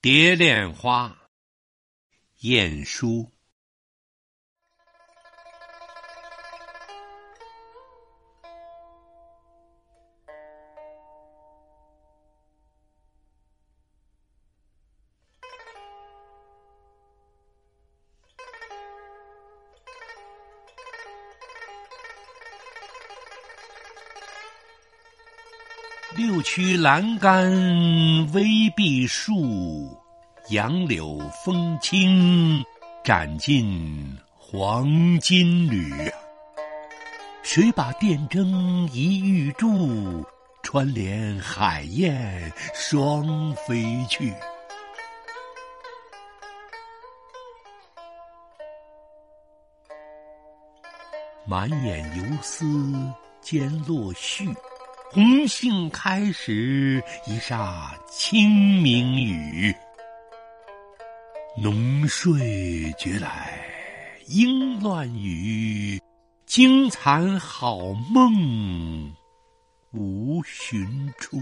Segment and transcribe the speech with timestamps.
[0.00, 1.28] 蝶恋花，
[2.42, 3.37] 晏殊。
[26.16, 27.46] 六曲栏杆
[28.32, 29.94] 微碧树，
[30.48, 32.64] 杨柳风轻
[33.04, 34.88] 展尽黄
[35.20, 36.10] 金缕。
[37.42, 40.24] 谁把电灯一玉柱，
[40.62, 44.32] 穿帘海燕双飞去。
[51.46, 52.64] 满眼游丝
[53.42, 54.54] 兼落絮。
[55.10, 58.50] 红杏开时，一霎清
[58.82, 59.74] 明雨。
[61.56, 63.58] 浓睡觉来
[64.26, 65.98] 应乱语，
[66.44, 67.78] 惊残好
[68.12, 69.14] 梦
[69.92, 71.40] 无寻处。